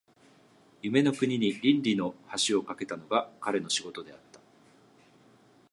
[0.81, 2.15] 夢の国に論理の
[2.47, 4.39] 橋を架けたのが彼の仕事であった。